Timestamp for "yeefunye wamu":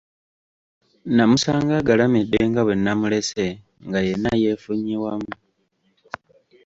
4.43-5.33